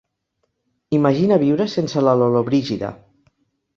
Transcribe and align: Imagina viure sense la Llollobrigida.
Imagina 0.99 1.39
viure 1.45 1.69
sense 1.75 2.05
la 2.07 2.17
Llollobrigida. 2.23 2.91